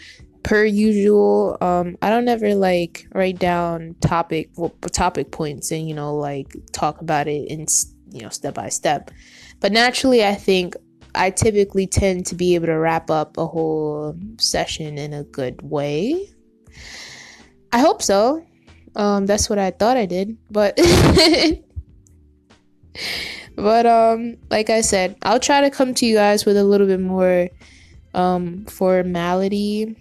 per 0.43 0.65
usual 0.65 1.57
um 1.61 1.97
i 2.01 2.09
don't 2.09 2.27
ever 2.27 2.53
like 2.53 3.07
write 3.13 3.39
down 3.39 3.95
topic 4.01 4.49
well, 4.55 4.73
topic 4.91 5.31
points 5.31 5.71
and 5.71 5.87
you 5.87 5.93
know 5.93 6.15
like 6.15 6.55
talk 6.71 7.01
about 7.01 7.27
it 7.27 7.47
in 7.49 7.65
you 8.11 8.21
know 8.21 8.29
step 8.29 8.53
by 8.53 8.69
step 8.69 9.11
but 9.59 9.71
naturally 9.71 10.25
i 10.25 10.35
think 10.35 10.75
I 11.15 11.29
typically 11.29 11.87
tend 11.87 12.25
to 12.27 12.35
be 12.35 12.55
able 12.55 12.67
to 12.67 12.77
wrap 12.77 13.09
up 13.09 13.37
a 13.37 13.45
whole 13.45 14.17
session 14.37 14.97
in 14.97 15.13
a 15.13 15.23
good 15.23 15.61
way. 15.61 16.29
I 17.71 17.79
hope 17.79 18.01
so. 18.01 18.45
Um, 18.95 19.25
that's 19.25 19.49
what 19.49 19.59
I 19.59 19.71
thought 19.71 19.97
I 19.97 20.05
did, 20.05 20.37
but 20.51 20.77
but 23.55 23.85
um, 23.85 24.37
like 24.51 24.69
I 24.69 24.81
said, 24.81 25.17
I'll 25.23 25.39
try 25.39 25.61
to 25.61 25.71
come 25.71 25.93
to 25.95 26.05
you 26.05 26.15
guys 26.15 26.45
with 26.45 26.57
a 26.57 26.63
little 26.63 26.87
bit 26.87 26.99
more 26.99 27.49
um 28.13 28.65
formality, 28.65 29.95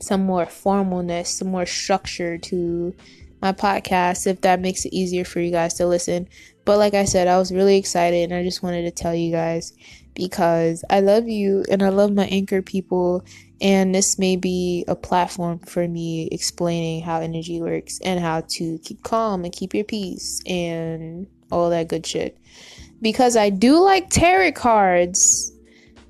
some 0.00 0.22
more 0.22 0.46
formalness, 0.46 1.26
some 1.26 1.48
more 1.48 1.66
structure 1.66 2.38
to 2.38 2.94
my 3.42 3.52
podcast 3.52 4.26
if 4.26 4.40
that 4.42 4.60
makes 4.60 4.84
it 4.84 4.94
easier 4.94 5.24
for 5.24 5.40
you 5.40 5.50
guys 5.50 5.74
to 5.74 5.86
listen. 5.86 6.28
But 6.64 6.78
like 6.78 6.94
I 6.94 7.04
said, 7.04 7.28
I 7.28 7.38
was 7.38 7.52
really 7.52 7.76
excited 7.76 8.30
and 8.30 8.32
I 8.32 8.44
just 8.44 8.62
wanted 8.62 8.82
to 8.82 8.90
tell 8.92 9.14
you 9.14 9.32
guys 9.32 9.72
because 10.14 10.84
I 10.90 11.00
love 11.00 11.28
you 11.28 11.64
and 11.70 11.82
I 11.82 11.88
love 11.88 12.12
my 12.12 12.26
anchor 12.26 12.62
people. 12.62 13.24
And 13.60 13.94
this 13.94 14.18
may 14.18 14.36
be 14.36 14.84
a 14.88 14.96
platform 14.96 15.60
for 15.60 15.86
me 15.86 16.28
explaining 16.32 17.02
how 17.02 17.20
energy 17.20 17.60
works 17.60 18.00
and 18.04 18.20
how 18.20 18.42
to 18.50 18.78
keep 18.78 19.02
calm 19.02 19.44
and 19.44 19.52
keep 19.52 19.74
your 19.74 19.84
peace 19.84 20.40
and 20.46 21.26
all 21.50 21.70
that 21.70 21.88
good 21.88 22.06
shit. 22.06 22.38
Because 23.00 23.36
I 23.36 23.50
do 23.50 23.78
like 23.78 24.10
tarot 24.10 24.52
cards, 24.52 25.52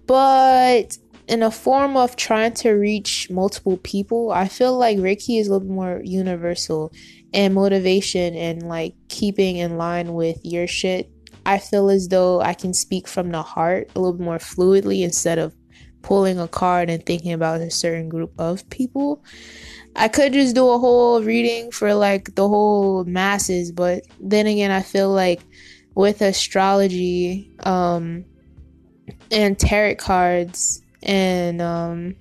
but 0.06 0.96
in 1.28 1.42
a 1.42 1.50
form 1.50 1.96
of 1.96 2.16
trying 2.16 2.52
to 2.52 2.72
reach 2.72 3.30
multiple 3.30 3.78
people, 3.78 4.32
I 4.32 4.48
feel 4.48 4.76
like 4.76 4.98
Reiki 4.98 5.40
is 5.40 5.48
a 5.48 5.52
little 5.52 5.68
more 5.68 6.00
universal 6.04 6.92
and 7.32 7.54
motivation 7.54 8.34
and 8.34 8.68
like 8.68 8.94
keeping 9.08 9.56
in 9.56 9.78
line 9.78 10.14
with 10.14 10.38
your 10.42 10.66
shit 10.66 11.10
I 11.44 11.58
feel 11.58 11.90
as 11.90 12.08
though 12.08 12.40
I 12.40 12.54
can 12.54 12.74
speak 12.74 13.08
from 13.08 13.30
the 13.30 13.42
heart 13.42 13.90
a 13.94 14.00
little 14.00 14.20
more 14.20 14.38
fluidly 14.38 15.02
instead 15.02 15.38
of 15.38 15.54
pulling 16.02 16.38
a 16.38 16.48
card 16.48 16.90
and 16.90 17.04
thinking 17.04 17.32
about 17.32 17.60
a 17.60 17.70
certain 17.70 18.08
group 18.08 18.32
of 18.38 18.68
people. 18.70 19.24
I 19.94 20.08
could 20.08 20.32
just 20.32 20.54
do 20.54 20.68
a 20.68 20.78
whole 20.78 21.22
reading 21.22 21.70
for 21.70 21.94
like 21.94 22.34
the 22.34 22.48
whole 22.48 23.04
masses, 23.04 23.72
but 23.72 24.04
then 24.20 24.46
again, 24.46 24.70
I 24.70 24.82
feel 24.82 25.10
like 25.10 25.42
with 25.94 26.22
astrology 26.22 27.50
um, 27.64 28.24
and 29.30 29.58
tarot 29.58 29.96
cards 29.96 30.82
and 31.02 31.60
um, 31.60 32.16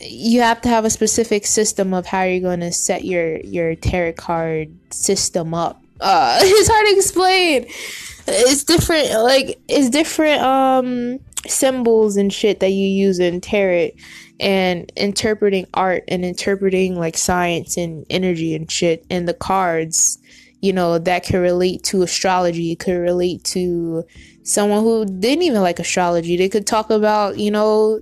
you 0.00 0.40
have 0.40 0.60
to 0.62 0.68
have 0.68 0.84
a 0.84 0.90
specific 0.90 1.46
system 1.46 1.94
of 1.94 2.06
how 2.06 2.22
you're 2.22 2.40
going 2.40 2.60
to 2.60 2.72
set 2.72 3.04
your 3.04 3.38
your 3.40 3.74
tarot 3.74 4.12
card 4.14 4.68
system 4.92 5.54
up 5.54 5.83
uh 6.00 6.38
it's 6.42 6.68
hard 6.68 6.86
to 6.86 6.96
explain 6.96 7.66
it's 8.26 8.64
different 8.64 9.10
like 9.22 9.58
it's 9.68 9.90
different 9.90 10.42
um 10.42 11.20
symbols 11.46 12.16
and 12.16 12.32
shit 12.32 12.60
that 12.60 12.70
you 12.70 12.86
use 12.86 13.18
in 13.18 13.40
tarot 13.40 13.90
and 14.40 14.90
interpreting 14.96 15.66
art 15.74 16.02
and 16.08 16.24
interpreting 16.24 16.96
like 16.96 17.16
science 17.16 17.76
and 17.76 18.04
energy 18.10 18.54
and 18.54 18.70
shit 18.70 19.04
and 19.10 19.28
the 19.28 19.34
cards 19.34 20.18
you 20.60 20.72
know 20.72 20.98
that 20.98 21.22
can 21.24 21.40
relate 21.40 21.82
to 21.82 22.02
astrology 22.02 22.72
It 22.72 22.78
could 22.78 22.96
relate 22.96 23.44
to 23.44 24.04
someone 24.42 24.82
who 24.82 25.04
didn't 25.04 25.42
even 25.42 25.60
like 25.60 25.78
astrology 25.78 26.36
they 26.36 26.48
could 26.48 26.66
talk 26.66 26.90
about 26.90 27.38
you 27.38 27.50
know 27.50 28.00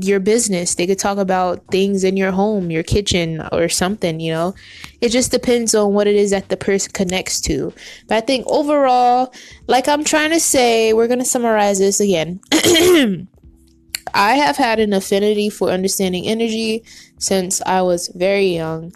your 0.00 0.20
business. 0.20 0.74
They 0.74 0.86
could 0.86 0.98
talk 0.98 1.18
about 1.18 1.64
things 1.70 2.04
in 2.04 2.16
your 2.16 2.32
home, 2.32 2.70
your 2.70 2.82
kitchen, 2.82 3.46
or 3.52 3.68
something, 3.68 4.20
you 4.20 4.32
know. 4.32 4.54
It 5.00 5.10
just 5.10 5.30
depends 5.30 5.74
on 5.74 5.94
what 5.94 6.06
it 6.06 6.16
is 6.16 6.30
that 6.30 6.48
the 6.48 6.56
person 6.56 6.92
connects 6.92 7.40
to. 7.42 7.72
But 8.08 8.16
I 8.16 8.20
think 8.20 8.46
overall, 8.46 9.32
like 9.66 9.88
I'm 9.88 10.04
trying 10.04 10.30
to 10.30 10.40
say, 10.40 10.92
we're 10.92 11.06
going 11.06 11.20
to 11.20 11.24
summarize 11.24 11.78
this 11.78 12.00
again. 12.00 12.40
I 14.14 14.34
have 14.34 14.56
had 14.56 14.80
an 14.80 14.92
affinity 14.92 15.50
for 15.50 15.70
understanding 15.70 16.26
energy 16.26 16.82
since 17.18 17.60
I 17.62 17.82
was 17.82 18.08
very 18.08 18.54
young. 18.54 18.92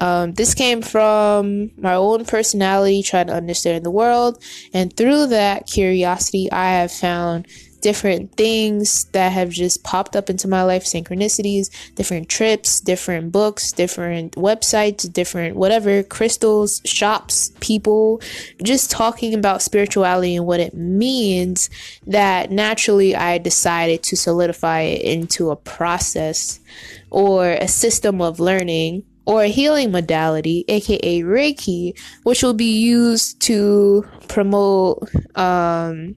Um, 0.00 0.34
this 0.34 0.54
came 0.54 0.82
from 0.82 1.70
my 1.76 1.94
own 1.94 2.24
personality 2.24 3.02
trying 3.02 3.26
to 3.28 3.34
understand 3.34 3.84
the 3.84 3.90
world, 3.90 4.42
and 4.72 4.96
through 4.96 5.26
that 5.28 5.66
curiosity, 5.66 6.50
I 6.52 6.70
have 6.70 6.92
found 6.92 7.48
different 7.80 8.34
things 8.36 9.04
that 9.12 9.32
have 9.32 9.50
just 9.50 9.82
popped 9.84 10.16
up 10.16 10.30
into 10.30 10.48
my 10.48 10.62
life 10.62 10.84
synchronicities, 10.84 11.70
different 11.94 12.28
trips, 12.28 12.80
different 12.80 13.32
books, 13.32 13.72
different 13.72 14.32
websites, 14.32 15.10
different 15.12 15.56
whatever, 15.56 16.02
crystals, 16.02 16.80
shops, 16.84 17.52
people, 17.60 18.20
just 18.62 18.90
talking 18.90 19.34
about 19.34 19.62
spirituality 19.62 20.36
and 20.36 20.46
what 20.46 20.60
it 20.60 20.74
means 20.74 21.70
that 22.06 22.50
naturally 22.50 23.14
I 23.14 23.38
decided 23.38 24.02
to 24.04 24.16
solidify 24.16 24.80
it 24.82 25.02
into 25.02 25.50
a 25.50 25.56
process 25.56 26.60
or 27.10 27.50
a 27.52 27.68
system 27.68 28.20
of 28.20 28.40
learning 28.40 29.04
or 29.28 29.42
a 29.42 29.48
healing 29.48 29.92
modality, 29.92 30.64
aka 30.68 31.20
Reiki, 31.20 31.92
which 32.22 32.42
will 32.42 32.54
be 32.54 32.78
used 32.78 33.38
to 33.42 34.08
promote 34.26 35.06
um, 35.36 36.16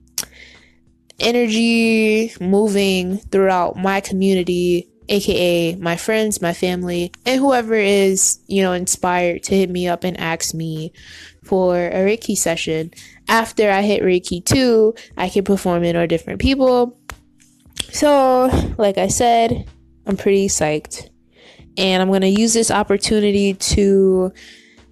energy 1.22 2.32
moving 2.40 3.18
throughout 3.18 3.76
my 3.76 4.00
community, 4.00 4.88
aka 5.08 5.76
my 5.76 5.96
friends, 5.96 6.42
my 6.42 6.52
family, 6.52 7.12
and 7.24 7.40
whoever 7.40 7.74
is, 7.74 8.40
you 8.46 8.62
know, 8.62 8.72
inspired 8.72 9.42
to 9.44 9.54
hit 9.54 9.70
me 9.70 9.88
up 9.88 10.04
and 10.04 10.18
ask 10.18 10.54
me 10.54 10.92
for 11.44 11.76
a 11.76 12.04
Reiki 12.04 12.36
session. 12.36 12.92
After 13.28 13.70
I 13.70 13.82
hit 13.82 14.02
Reiki 14.02 14.44
2, 14.44 14.94
I 15.16 15.28
can 15.28 15.44
perform 15.44 15.84
it 15.84 15.96
on 15.96 16.08
different 16.08 16.40
people. 16.40 16.98
So, 17.90 18.74
like 18.78 18.98
I 18.98 19.08
said, 19.08 19.68
I'm 20.06 20.16
pretty 20.16 20.48
psyched. 20.48 21.08
And 21.78 22.02
I'm 22.02 22.08
going 22.08 22.22
to 22.22 22.28
use 22.28 22.52
this 22.52 22.70
opportunity 22.70 23.54
to 23.54 24.32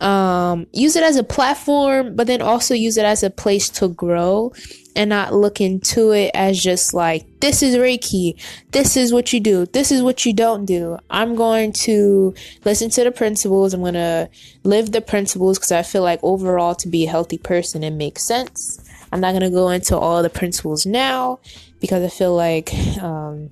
um, 0.00 0.66
use 0.72 0.96
it 0.96 1.02
as 1.02 1.16
a 1.16 1.24
platform, 1.24 2.16
but 2.16 2.26
then 2.26 2.40
also 2.40 2.74
use 2.74 2.96
it 2.96 3.04
as 3.04 3.22
a 3.22 3.30
place 3.30 3.68
to 3.68 3.88
grow 3.88 4.52
and 4.96 5.10
not 5.10 5.34
look 5.34 5.60
into 5.60 6.10
it 6.10 6.30
as 6.34 6.60
just 6.60 6.94
like, 6.94 7.26
this 7.40 7.62
is 7.62 7.76
Reiki, 7.76 8.34
this 8.72 8.96
is 8.96 9.12
what 9.12 9.32
you 9.32 9.40
do, 9.40 9.66
this 9.66 9.92
is 9.92 10.02
what 10.02 10.24
you 10.24 10.32
don't 10.32 10.64
do. 10.64 10.98
I'm 11.10 11.34
going 11.34 11.72
to 11.72 12.34
listen 12.64 12.90
to 12.90 13.04
the 13.04 13.12
principles, 13.12 13.74
I'm 13.74 13.82
going 13.82 13.94
to 13.94 14.28
live 14.64 14.92
the 14.92 15.00
principles 15.00 15.58
because 15.58 15.72
I 15.72 15.82
feel 15.82 16.02
like 16.02 16.20
overall 16.22 16.74
to 16.76 16.88
be 16.88 17.06
a 17.06 17.10
healthy 17.10 17.38
person, 17.38 17.84
it 17.84 17.90
makes 17.90 18.22
sense. 18.22 18.80
I'm 19.12 19.20
not 19.20 19.32
going 19.32 19.42
to 19.42 19.50
go 19.50 19.70
into 19.70 19.96
all 19.98 20.22
the 20.22 20.30
principles 20.30 20.86
now 20.86 21.40
because 21.80 22.02
I 22.02 22.08
feel 22.08 22.34
like 22.34 22.72
um, 23.02 23.50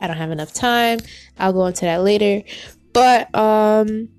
I 0.00 0.06
don't 0.06 0.16
have 0.16 0.30
enough 0.30 0.52
time. 0.52 1.00
I'll 1.38 1.52
go 1.52 1.66
into 1.66 1.86
that 1.86 2.02
later. 2.02 2.42
But, 2.92 3.34
um, 3.34 4.10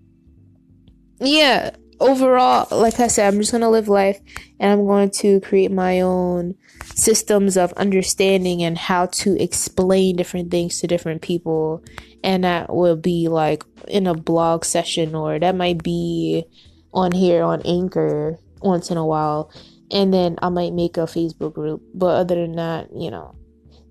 yeah, 1.19 1.71
overall, 1.99 2.67
like 2.71 2.99
I 2.99 3.07
said, 3.07 3.27
I'm 3.27 3.39
just 3.39 3.51
going 3.51 3.61
to 3.61 3.69
live 3.69 3.87
life 3.87 4.19
and 4.59 4.71
I'm 4.71 4.85
going 4.85 5.11
to 5.19 5.39
create 5.41 5.71
my 5.71 6.01
own 6.01 6.55
systems 6.95 7.57
of 7.57 7.73
understanding 7.73 8.63
and 8.63 8.77
how 8.77 9.07
to 9.07 9.41
explain 9.41 10.15
different 10.15 10.51
things 10.51 10.79
to 10.79 10.87
different 10.87 11.21
people. 11.21 11.83
And 12.23 12.43
that 12.43 12.73
will 12.73 12.95
be 12.95 13.27
like 13.27 13.63
in 13.87 14.07
a 14.07 14.13
blog 14.13 14.65
session 14.65 15.15
or 15.15 15.39
that 15.39 15.55
might 15.55 15.83
be 15.83 16.45
on 16.93 17.11
here 17.11 17.43
on 17.43 17.61
Anchor 17.63 18.39
once 18.61 18.91
in 18.91 18.97
a 18.97 19.05
while. 19.05 19.51
And 19.91 20.13
then 20.13 20.37
I 20.41 20.49
might 20.49 20.73
make 20.73 20.97
a 20.97 21.01
Facebook 21.01 21.53
group. 21.53 21.81
But 21.93 22.15
other 22.17 22.35
than 22.35 22.55
that, 22.55 22.89
you 22.93 23.09
know, 23.09 23.35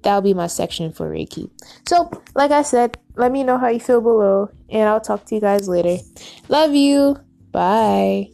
that'll 0.03 0.23
be 0.23 0.35
my 0.35 0.47
section 0.47 0.93
for 0.93 1.11
Reiki. 1.11 1.51
So, 1.87 2.11
like 2.35 2.51
I 2.51 2.63
said, 2.63 2.99
let 3.17 3.33
me 3.33 3.45
know 3.45 3.59
how 3.59 3.69
you 3.69 3.81
feel 3.81 4.01
below, 4.01 4.51
and 4.69 4.89
I'll 4.89 5.01
talk 5.01 5.25
to 5.27 5.35
you 5.35 5.41
guys 5.41 5.69
later. 5.69 5.99
Love 6.49 6.75
you. 6.75 7.17
Bye. 7.53 8.31